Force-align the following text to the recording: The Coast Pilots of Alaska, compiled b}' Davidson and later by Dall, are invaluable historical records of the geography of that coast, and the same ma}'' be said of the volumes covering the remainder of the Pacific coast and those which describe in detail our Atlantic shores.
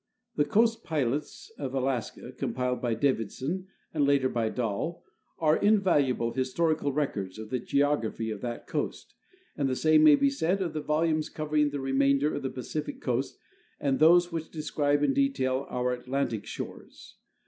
The 0.35 0.45
Coast 0.45 0.83
Pilots 0.83 1.51
of 1.59 1.75
Alaska, 1.75 2.31
compiled 2.31 2.81
b}' 2.81 2.95
Davidson 2.95 3.67
and 3.93 4.03
later 4.03 4.29
by 4.29 4.49
Dall, 4.49 5.03
are 5.37 5.55
invaluable 5.57 6.33
historical 6.33 6.91
records 6.91 7.37
of 7.37 7.51
the 7.51 7.59
geography 7.59 8.31
of 8.31 8.41
that 8.41 8.65
coast, 8.65 9.13
and 9.55 9.69
the 9.69 9.75
same 9.75 10.03
ma}'' 10.03 10.19
be 10.19 10.31
said 10.31 10.59
of 10.59 10.73
the 10.73 10.81
volumes 10.81 11.29
covering 11.29 11.69
the 11.69 11.79
remainder 11.79 12.33
of 12.33 12.41
the 12.41 12.49
Pacific 12.49 12.99
coast 12.99 13.37
and 13.79 13.99
those 13.99 14.31
which 14.31 14.49
describe 14.49 15.03
in 15.03 15.13
detail 15.13 15.67
our 15.69 15.91
Atlantic 15.91 16.47
shores. 16.47 17.17